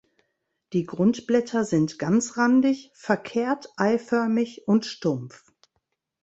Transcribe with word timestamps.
Die 0.73 0.85
Grundblätter 0.87 1.63
sind 1.63 1.99
ganzrandig, 1.99 2.89
verkehrt-eiförmig 2.95 4.67
und 4.67 4.87
stumpf. 4.87 5.51